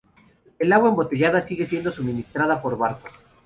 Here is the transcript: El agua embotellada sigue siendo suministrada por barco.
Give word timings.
El 0.57 0.73
agua 0.73 0.89
embotellada 0.89 1.41
sigue 1.41 1.67
siendo 1.67 1.91
suministrada 1.91 2.59
por 2.59 2.75
barco. 2.75 3.07